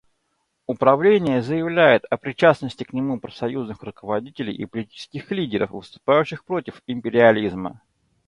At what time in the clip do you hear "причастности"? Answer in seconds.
2.17-2.83